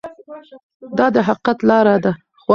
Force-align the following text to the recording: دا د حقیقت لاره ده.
دا 0.97 1.05
د 1.15 1.17
حقیقت 1.27 1.57
لاره 1.69 1.95
ده. 2.03 2.11